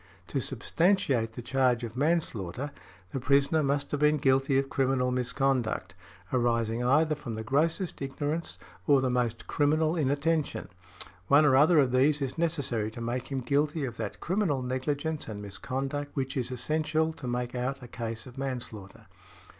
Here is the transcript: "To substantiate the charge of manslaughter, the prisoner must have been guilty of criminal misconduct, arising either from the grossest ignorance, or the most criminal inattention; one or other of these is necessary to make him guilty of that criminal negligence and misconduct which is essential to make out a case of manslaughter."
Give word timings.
"To 0.29 0.39
substantiate 0.39 1.33
the 1.33 1.43
charge 1.43 1.83
of 1.83 1.95
manslaughter, 1.95 2.71
the 3.11 3.19
prisoner 3.19 3.61
must 3.61 3.91
have 3.91 3.99
been 3.99 4.17
guilty 4.17 4.57
of 4.57 4.67
criminal 4.67 5.11
misconduct, 5.11 5.93
arising 6.33 6.83
either 6.83 7.13
from 7.13 7.35
the 7.35 7.43
grossest 7.43 8.01
ignorance, 8.01 8.57
or 8.87 8.99
the 8.99 9.11
most 9.11 9.45
criminal 9.45 9.95
inattention; 9.95 10.69
one 11.27 11.45
or 11.45 11.55
other 11.55 11.77
of 11.77 11.91
these 11.91 12.19
is 12.19 12.35
necessary 12.35 12.89
to 12.89 12.99
make 12.99 13.27
him 13.31 13.41
guilty 13.41 13.85
of 13.85 13.97
that 13.97 14.19
criminal 14.19 14.63
negligence 14.63 15.27
and 15.27 15.39
misconduct 15.39 16.15
which 16.15 16.35
is 16.35 16.49
essential 16.49 17.13
to 17.13 17.27
make 17.27 17.53
out 17.53 17.83
a 17.83 17.87
case 17.87 18.25
of 18.25 18.39
manslaughter." 18.39 19.05